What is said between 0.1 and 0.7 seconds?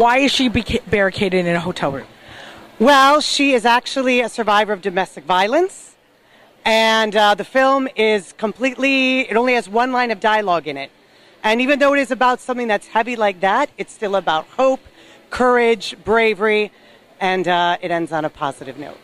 is she